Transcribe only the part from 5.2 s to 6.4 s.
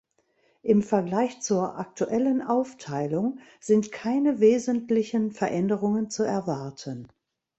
Veränderungen zu